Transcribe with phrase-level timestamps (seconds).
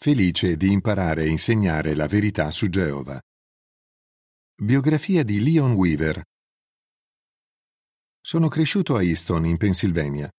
[0.00, 3.20] felice di imparare e insegnare la verità su Geova.
[4.54, 6.22] Biografia di Leon Weaver.
[8.20, 10.30] Sono cresciuto a Easton, in Pennsylvania.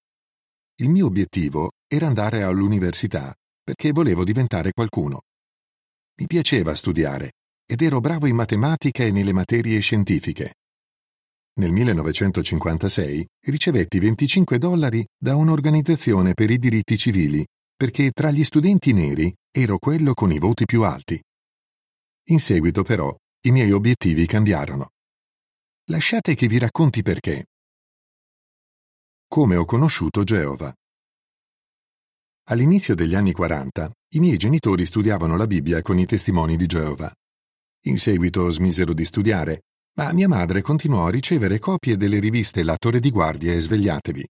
[0.76, 5.24] Il mio obiettivo era andare all'università perché volevo diventare qualcuno.
[6.20, 7.34] Mi piaceva studiare
[7.66, 10.54] ed ero bravo in matematica e nelle materie scientifiche.
[11.60, 17.46] Nel 1956 ricevetti 25 dollari da un'organizzazione per i diritti civili
[17.80, 21.18] perché tra gli studenti neri ero quello con i voti più alti.
[22.26, 24.90] In seguito, però, i miei obiettivi cambiarono.
[25.86, 27.46] Lasciate che vi racconti perché.
[29.26, 30.74] Come ho conosciuto Geova.
[32.50, 37.10] All'inizio degli anni 40 i miei genitori studiavano la Bibbia con i testimoni di Geova.
[37.86, 39.62] In seguito smisero di studiare,
[39.94, 44.28] ma mia madre continuò a ricevere copie delle riviste La Torre di Guardia e Svegliatevi.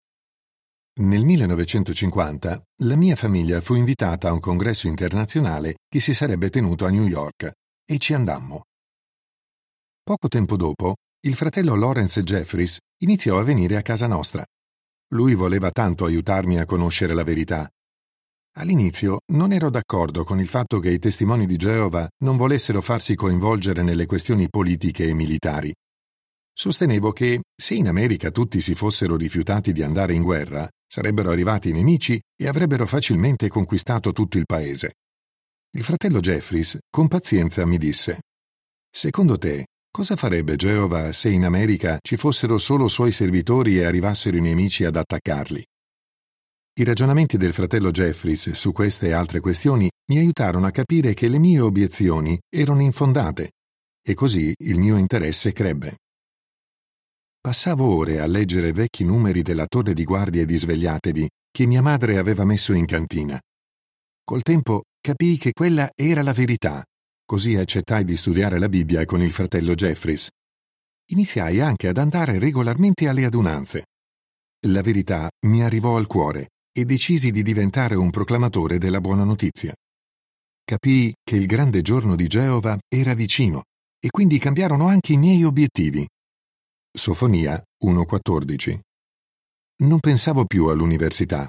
[0.99, 6.85] Nel 1950 la mia famiglia fu invitata a un congresso internazionale che si sarebbe tenuto
[6.85, 7.51] a New York
[7.85, 8.63] e ci andammo.
[10.03, 14.45] Poco tempo dopo, il fratello Lawrence Jeffries iniziò a venire a casa nostra.
[15.13, 17.69] Lui voleva tanto aiutarmi a conoscere la verità
[18.57, 23.15] All'inizio non ero d'accordo con il fatto che i testimoni di Geova non volessero farsi
[23.15, 25.73] coinvolgere nelle questioni politiche e militari.
[26.51, 31.69] Sostenevo che, se in America tutti si fossero rifiutati di andare in guerra, sarebbero arrivati
[31.69, 34.95] i nemici e avrebbero facilmente conquistato tutto il paese.
[35.71, 38.21] Il fratello Jeffries, con pazienza, mi disse:
[38.89, 44.35] Secondo te, cosa farebbe Geova se in America ci fossero solo suoi servitori e arrivassero
[44.35, 45.63] i nemici ad attaccarli?
[46.79, 51.27] I ragionamenti del fratello Jeffries su queste e altre questioni mi aiutarono a capire che
[51.27, 53.51] le mie obiezioni erano infondate
[54.01, 55.97] e così il mio interesse crebbe.
[57.41, 62.17] Passavo ore a leggere vecchi numeri della torre di guardia di svegliatevi che mia madre
[62.17, 63.39] aveva messo in cantina.
[64.25, 66.83] Col tempo capii che quella era la verità,
[67.23, 70.27] così accettai di studiare la Bibbia con il fratello Jeffries.
[71.11, 73.85] Iniziai anche ad andare regolarmente alle adunanze.
[74.67, 79.73] La verità mi arrivò al cuore e decisi di diventare un proclamatore della buona notizia.
[80.65, 83.63] Capii che il grande giorno di Geova era vicino
[83.97, 86.05] e quindi cambiarono anche i miei obiettivi.
[86.91, 88.79] Sofonia 1.14
[89.83, 91.47] Non pensavo più all'università.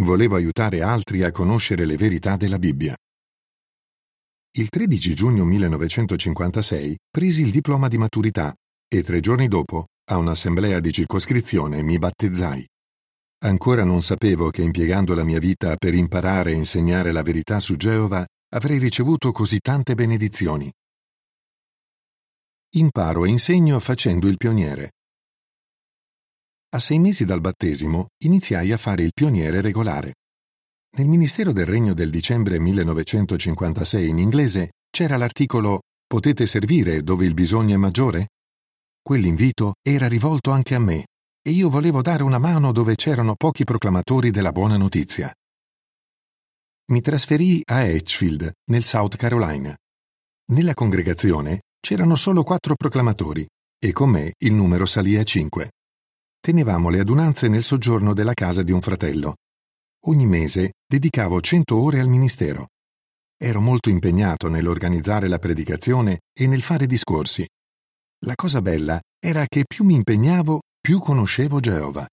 [0.00, 2.96] Volevo aiutare altri a conoscere le verità della Bibbia.
[4.56, 8.54] Il 13 giugno 1956 presi il diploma di maturità
[8.88, 12.66] e tre giorni dopo, a un'assemblea di circoscrizione, mi battezzai.
[13.44, 17.76] Ancora non sapevo che impiegando la mia vita per imparare e insegnare la verità su
[17.76, 20.72] Geova avrei ricevuto così tante benedizioni.
[22.76, 24.94] Imparo e insegno facendo il pioniere.
[26.70, 30.14] A sei mesi dal battesimo iniziai a fare il pioniere regolare.
[30.96, 37.34] Nel Ministero del Regno del dicembre 1956 in inglese c'era l'articolo Potete servire dove il
[37.34, 38.30] bisogno è maggiore?
[39.00, 41.06] Quell'invito era rivolto anche a me
[41.42, 45.32] e io volevo dare una mano dove c'erano pochi proclamatori della buona notizia.
[46.86, 49.76] Mi trasferii a Edgefield, nel South Carolina.
[50.46, 53.46] Nella congregazione c'erano solo quattro proclamatori
[53.78, 55.72] e con me il numero salì a cinque.
[56.40, 59.34] Tenevamo le adunanze nel soggiorno della casa di un fratello.
[60.06, 62.68] Ogni mese dedicavo cento ore al ministero.
[63.36, 67.46] Ero molto impegnato nell'organizzare la predicazione e nel fare discorsi.
[68.20, 72.08] La cosa bella era che più mi impegnavo più conoscevo Geova.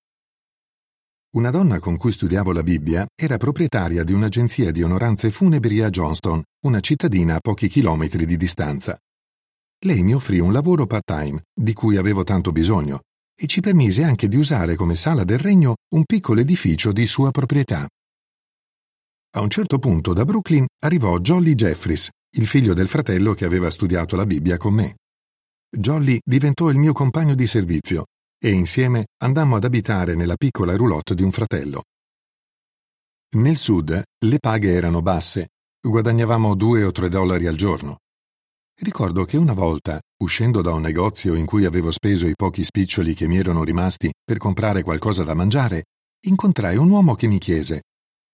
[1.38, 5.90] Una donna con cui studiavo la Bibbia era proprietaria di un'agenzia di onoranze funebri a
[5.90, 9.00] Johnston, una cittadina a pochi chilometri di distanza.
[9.84, 13.02] Lei mi offrì un lavoro part-time, di cui avevo tanto bisogno,
[13.36, 17.31] e ci permise anche di usare come sala del regno un piccolo edificio di sua
[17.31, 17.88] proprietà.
[19.34, 23.72] A un certo punto da Brooklyn arrivò Jolly Jeffries, il figlio del fratello che aveva
[23.72, 24.97] studiato la Bibbia con me.
[25.75, 28.06] Jolly diventò il mio compagno di servizio
[28.38, 31.86] e insieme andammo ad abitare nella piccola roulotte di un fratello.
[33.38, 35.50] Nel sud le paghe erano basse,
[35.81, 37.97] guadagnavamo due o tre dollari al giorno.
[38.83, 43.13] Ricordo che una volta, uscendo da un negozio in cui avevo speso i pochi spiccioli
[43.13, 45.83] che mi erano rimasti per comprare qualcosa da mangiare,
[46.25, 47.83] incontrai un uomo che mi chiese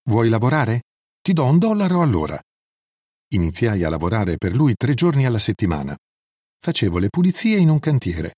[0.08, 0.84] Vuoi lavorare?
[1.22, 2.42] Ti do un dollaro all'ora.
[3.34, 5.98] Iniziai a lavorare per lui tre giorni alla settimana.
[6.64, 8.36] Facevo le pulizie in un cantiere.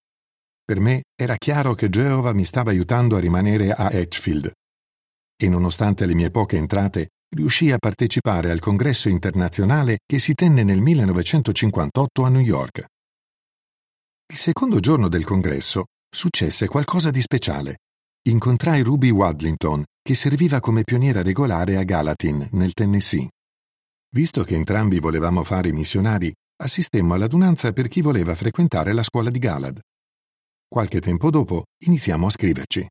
[0.65, 4.51] Per me era chiaro che Geova mi stava aiutando a rimanere a Edgefield.
[5.37, 10.63] E nonostante le mie poche entrate, riuscì a partecipare al congresso internazionale che si tenne
[10.63, 12.85] nel 1958 a New York.
[14.31, 17.77] Il secondo giorno del congresso successe qualcosa di speciale.
[18.27, 23.29] Incontrai Ruby Wadlington, che serviva come pioniera regolare a Gallatin, nel Tennessee.
[24.11, 29.29] Visto che entrambi volevamo fare i missionari, assistemmo all'adunanza per chi voleva frequentare la scuola
[29.29, 29.79] di Galad.
[30.67, 32.87] Qualche tempo dopo iniziamo a scriverci.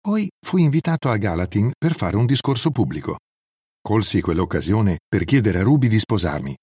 [0.00, 3.16] Poi fui invitato a Galatin per fare un discorso pubblico.
[3.86, 6.56] Colsi quell'occasione per chiedere a Ruby di sposarmi.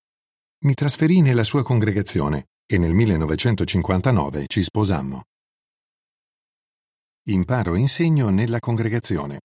[0.65, 5.23] Mi trasferì nella sua congregazione e nel 1959 ci sposammo.
[7.29, 9.39] Imparo e insegno nella congregazione.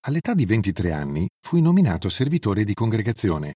[0.00, 3.54] All'età di 23 anni fui nominato servitore di congregazione,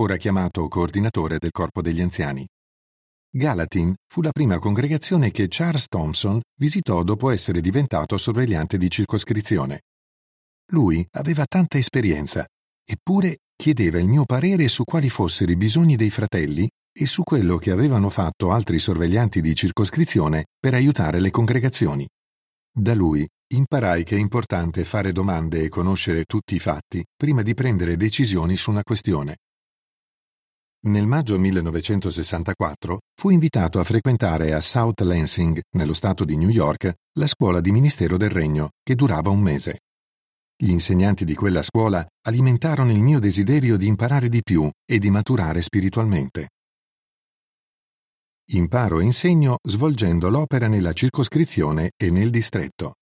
[0.00, 2.44] ora chiamato coordinatore del corpo degli anziani.
[3.30, 9.82] Galatin fu la prima congregazione che Charles Thompson visitò dopo essere diventato sorvegliante di circoscrizione.
[10.72, 12.46] Lui aveva tanta esperienza,
[12.84, 17.56] eppure chiedeva il mio parere su quali fossero i bisogni dei fratelli e su quello
[17.56, 22.06] che avevano fatto altri sorveglianti di circoscrizione per aiutare le congregazioni.
[22.76, 27.54] Da lui imparai che è importante fare domande e conoscere tutti i fatti prima di
[27.54, 29.36] prendere decisioni su una questione.
[30.86, 36.92] Nel maggio 1964 fu invitato a frequentare a South Lansing, nello stato di New York,
[37.18, 39.80] la scuola di ministero del regno, che durava un mese.
[40.56, 45.10] Gli insegnanti di quella scuola alimentarono il mio desiderio di imparare di più e di
[45.10, 46.50] maturare spiritualmente.
[48.52, 52.94] Imparo e insegno svolgendo l'opera nella circoscrizione e nel distretto.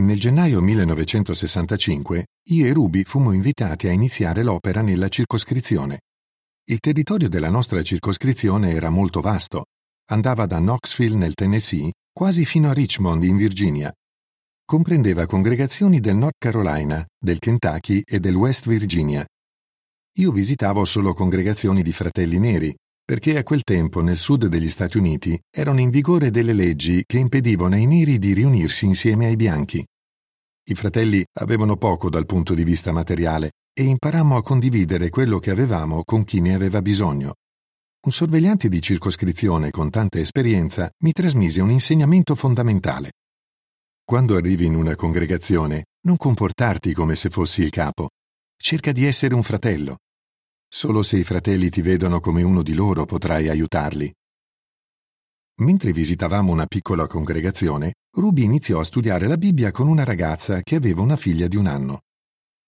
[0.00, 6.00] Nel gennaio 1965 io e Ruby fummo invitati a iniziare l'opera nella circoscrizione.
[6.64, 9.66] Il territorio della nostra circoscrizione era molto vasto.
[10.10, 13.92] Andava da Knoxville nel Tennessee quasi fino a Richmond in Virginia.
[14.70, 19.26] Comprendeva congregazioni del North Carolina, del Kentucky e del West Virginia.
[20.18, 22.72] Io visitavo solo congregazioni di fratelli neri,
[23.04, 27.18] perché a quel tempo nel sud degli Stati Uniti erano in vigore delle leggi che
[27.18, 29.84] impedivano ai neri di riunirsi insieme ai bianchi.
[30.68, 35.50] I fratelli avevano poco dal punto di vista materiale e imparammo a condividere quello che
[35.50, 37.34] avevamo con chi ne aveva bisogno.
[38.06, 43.10] Un sorvegliante di circoscrizione con tanta esperienza mi trasmise un insegnamento fondamentale.
[44.10, 48.08] Quando arrivi in una congregazione, non comportarti come se fossi il capo.
[48.60, 49.98] Cerca di essere un fratello,
[50.68, 54.12] Solo se i fratelli ti vedono come uno di loro potrai aiutarli.
[55.60, 60.74] Mentre visitavamo una piccola congregazione, Ruby iniziò a studiare la Bibbia con una ragazza che
[60.74, 62.00] aveva una figlia di un anno.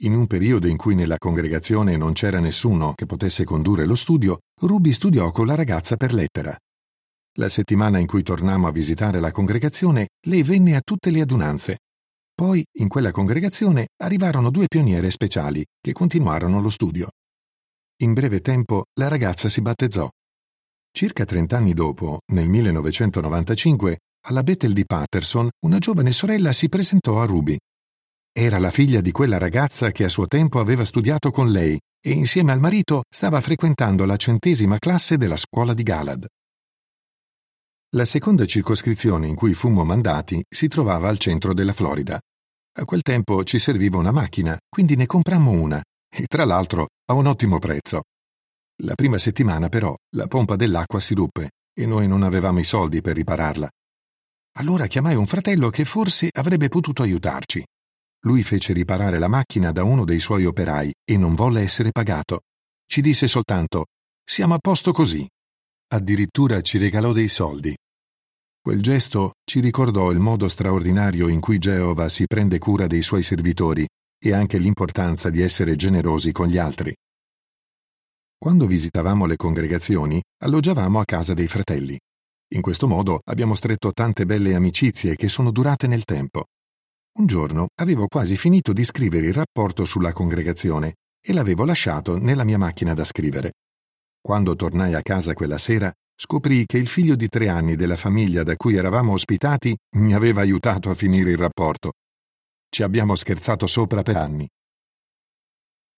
[0.03, 4.43] In un periodo in cui nella congregazione non c'era nessuno che potesse condurre lo studio,
[4.61, 6.57] Ruby studiò con la ragazza per lettera.
[7.37, 11.79] La settimana in cui tornammo a visitare la congregazione, lei venne a tutte le adunanze.
[12.35, 17.09] Poi, in quella congregazione, arrivarono due pioniere speciali che continuarono lo studio.
[18.03, 20.11] In breve tempo la ragazza si battezzò.
[20.91, 27.25] Circa trent'anni dopo, nel 1995, alla Bethel di Patterson, una giovane sorella si presentò a
[27.25, 27.57] Ruby.
[28.31, 32.11] Era la figlia di quella ragazza che a suo tempo aveva studiato con lei e
[32.11, 36.27] insieme al marito stava frequentando la centesima classe della scuola di Galad.
[37.95, 42.19] La seconda circoscrizione in cui fummo mandati si trovava al centro della Florida.
[42.79, 47.13] A quel tempo ci serviva una macchina, quindi ne comprammo una e tra l'altro a
[47.13, 48.05] un ottimo prezzo.
[48.85, 53.03] La prima settimana però la pompa dell'acqua si ruppe e noi non avevamo i soldi
[53.03, 53.69] per ripararla.
[54.53, 57.63] Allora chiamai un fratello che forse avrebbe potuto aiutarci.
[58.21, 62.41] Lui fece riparare la macchina da uno dei suoi operai e non volle essere pagato.
[62.87, 63.89] Ci disse soltanto
[64.25, 65.29] Siamo a posto così.
[65.89, 67.77] Addirittura ci regalò dei soldi.
[68.65, 73.25] Quel gesto ci ricordò il modo straordinario in cui Geova si prende cura dei suoi
[73.25, 73.85] servitori
[74.25, 76.95] e anche l'importanza di essere generosi con gli altri.
[78.39, 81.99] Quando visitavamo le congregazioni, alloggiavamo a casa dei fratelli.
[82.55, 86.45] In questo modo abbiamo stretto tante belle amicizie che sono durate nel tempo.
[87.19, 92.45] Un giorno avevo quasi finito di scrivere il rapporto sulla congregazione e l'avevo lasciato nella
[92.45, 93.55] mia macchina da scrivere.
[94.21, 95.93] Quando tornai a casa quella sera,
[96.23, 100.41] scoprì che il figlio di tre anni della famiglia da cui eravamo ospitati mi aveva
[100.41, 101.93] aiutato a finire il rapporto
[102.73, 104.49] ci abbiamo scherzato sopra per anni.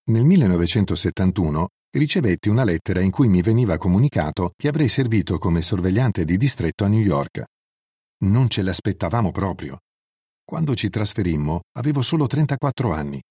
[0.06, 6.24] Nel 1971 ricevetti una lettera in cui mi veniva comunicato che avrei servito come sorvegliante
[6.24, 7.44] di distretto a New York.
[8.24, 9.78] Non ce l'aspettavamo proprio.
[10.44, 13.22] Quando ci trasferimmo avevo solo 34 anni.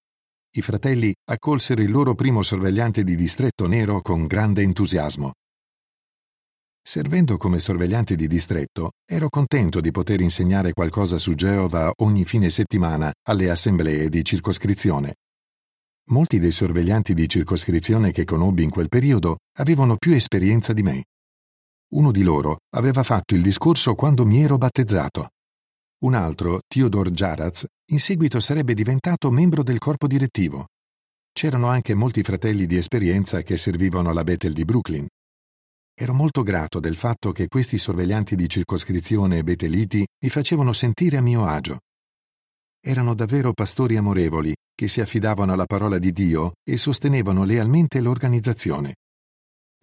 [0.56, 5.34] I fratelli accolsero il loro primo sorvegliante di distretto nero con grande entusiasmo.
[6.86, 12.50] Servendo come sorvegliante di distretto, ero contento di poter insegnare qualcosa su Geova ogni fine
[12.50, 15.14] settimana alle assemblee di circoscrizione.
[16.10, 21.04] Molti dei sorveglianti di circoscrizione che conobbi in quel periodo avevano più esperienza di me.
[21.94, 25.30] Uno di loro aveva fatto il discorso quando mi ero battezzato.
[26.02, 30.66] Un altro, Theodore Jaraz, in seguito sarebbe diventato membro del corpo direttivo.
[31.34, 35.06] c'erano anche molti fratelli di esperienza che servivano alla Bethel di Brooklyn.
[35.96, 41.20] Ero molto grato del fatto che questi sorveglianti di circoscrizione beteliti mi facevano sentire a
[41.20, 41.78] mio agio.
[42.84, 48.96] Erano davvero pastori amorevoli che si affidavano alla parola di Dio e sostenevano lealmente l'organizzazione.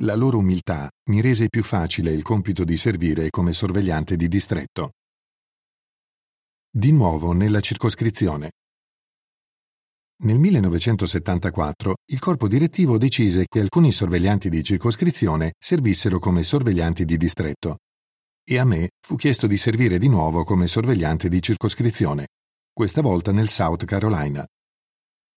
[0.01, 4.91] La loro umiltà mi rese più facile il compito di servire come sorvegliante di distretto.
[6.69, 8.51] Di nuovo nella circoscrizione.
[10.23, 17.17] Nel 1974 il corpo direttivo decise che alcuni sorveglianti di circoscrizione servissero come sorveglianti di
[17.17, 17.77] distretto
[18.43, 22.27] e a me fu chiesto di servire di nuovo come sorvegliante di circoscrizione,
[22.73, 24.45] questa volta nel South Carolina.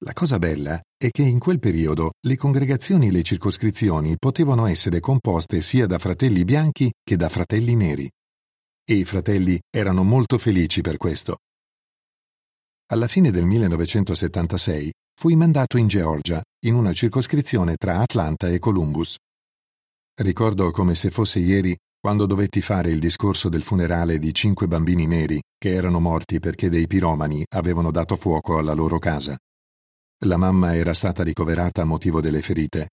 [0.04, 5.00] La cosa bella è che in quel periodo le congregazioni e le circoscrizioni potevano essere
[5.00, 8.10] composte sia da fratelli bianchi che da fratelli neri.
[8.84, 11.38] E i fratelli erano molto felici per questo.
[12.92, 19.16] Alla fine del 1976 fui mandato in Georgia, in una circoscrizione tra Atlanta e Columbus.
[20.20, 25.06] Ricordo come se fosse ieri quando dovetti fare il discorso del funerale di cinque bambini
[25.06, 29.34] neri che erano morti perché dei piromani avevano dato fuoco alla loro casa.
[30.26, 32.90] La mamma era stata ricoverata a motivo delle ferite.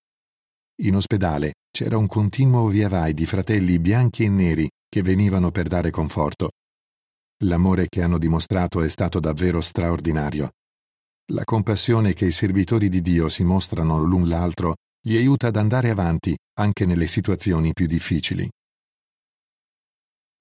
[0.83, 5.67] In ospedale c'era un continuo via vai di fratelli bianchi e neri che venivano per
[5.67, 6.51] dare conforto
[7.43, 10.51] L'amore che hanno dimostrato è stato davvero straordinario.
[11.31, 15.89] La compassione che i servitori di Dio si mostrano l'un l'altro li aiuta ad andare
[15.89, 18.48] avanti anche nelle situazioni più difficili.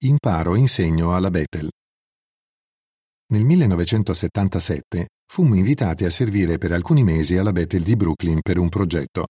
[0.03, 1.71] Imparo e insegno alla Bethel.
[3.31, 8.69] Nel 1977 fummo invitati a servire per alcuni mesi alla Bethel di Brooklyn per un
[8.69, 9.27] progetto.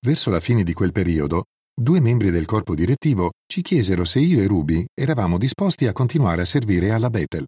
[0.00, 1.44] Verso la fine di quel periodo
[1.76, 6.42] Due membri del corpo direttivo ci chiesero se io e Ruby eravamo disposti a continuare
[6.42, 7.44] a servire alla Bethel.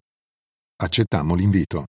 [0.83, 1.85] Accettammo l'invito.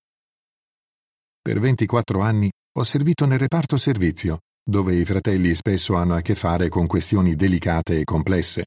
[1.42, 6.36] Per 24 anni ho servito nel reparto servizio, dove i fratelli spesso hanno a che
[6.36, 8.66] fare con questioni delicate e complesse.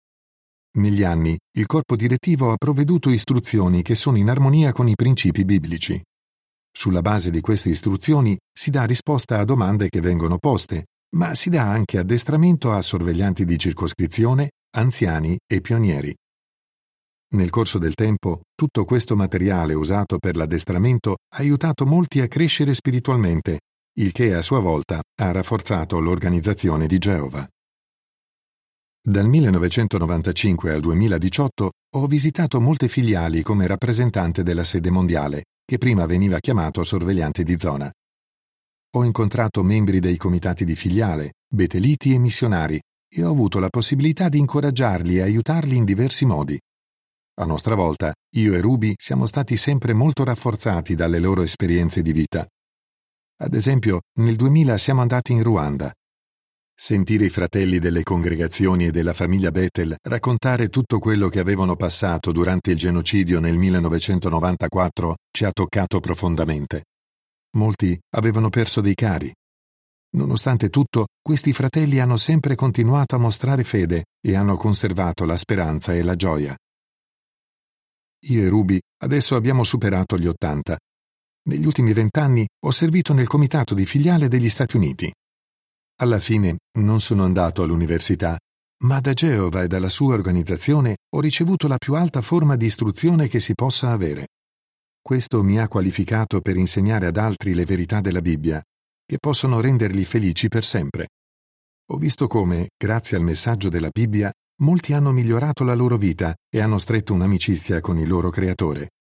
[0.74, 5.46] Negli anni il corpo direttivo ha provveduto istruzioni che sono in armonia con i principi
[5.46, 6.02] biblici.
[6.70, 11.50] Sulla base di queste istruzioni si dà risposta a domande che vengono poste ma si
[11.50, 16.16] dà anche addestramento a sorveglianti di circoscrizione, anziani e pionieri.
[17.34, 22.74] Nel corso del tempo, tutto questo materiale usato per l'addestramento ha aiutato molti a crescere
[22.74, 23.62] spiritualmente,
[24.00, 27.48] il che a sua volta ha rafforzato l'organizzazione di Geova.
[29.04, 36.06] Dal 1995 al 2018 ho visitato molte filiali come rappresentante della sede mondiale, che prima
[36.06, 37.92] veniva chiamato sorvegliante di zona.
[38.94, 42.78] Ho incontrato membri dei comitati di filiale, beteliti e missionari
[43.10, 46.60] e ho avuto la possibilità di incoraggiarli e aiutarli in diversi modi.
[47.40, 52.12] A nostra volta, io e Ruby siamo stati sempre molto rafforzati dalle loro esperienze di
[52.12, 52.46] vita.
[53.44, 55.94] Ad esempio, nel 2000 siamo andati in Ruanda.
[56.76, 62.34] Sentire i fratelli delle congregazioni e della famiglia Bethel raccontare tutto quello che avevano passato
[62.34, 66.84] durante il genocidio nel 1994 ci ha toccato profondamente.
[67.58, 69.34] Molti avevano perso dei cari.
[70.14, 75.94] Nonostante tutto, questi fratelli hanno sempre continuato a mostrare fede e hanno conservato la speranza
[75.94, 76.56] e la gioia.
[78.26, 80.78] Io e Ruby adesso abbiamo superato gli ottanta.
[81.44, 85.12] Negli ultimi vent'anni ho servito nel comitato di filiale degli Stati Uniti.
[86.02, 88.38] Alla fine non sono andato all'università,
[88.84, 93.28] ma da Geova e dalla sua organizzazione ho ricevuto la più alta forma di istruzione
[93.28, 94.28] che si possa avere.
[95.02, 98.62] Questo mi ha qualificato per insegnare ad altri le verità della Bibbia,
[99.04, 101.10] che possono renderli felici per sempre.
[101.92, 104.32] Ho visto come, grazie al messaggio della Bibbia,
[104.62, 108.92] molti hanno migliorato la loro vita e hanno stretto un'amicizia con il loro creatore.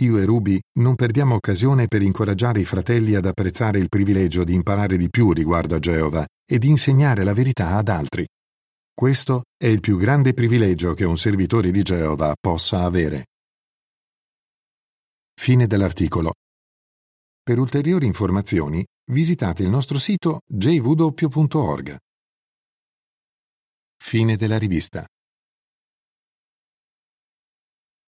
[0.00, 4.52] Io e Ruby non perdiamo occasione per incoraggiare i fratelli ad apprezzare il privilegio di
[4.52, 8.26] imparare di più riguardo a Geova e di insegnare la verità ad altri.
[8.92, 13.24] Questo è il più grande privilegio che un servitore di Geova possa avere.
[15.34, 16.32] Fine dell'articolo.
[17.42, 21.96] Per ulteriori informazioni visitate il nostro sito jvdoppio.org.
[23.96, 25.06] Fine della rivista.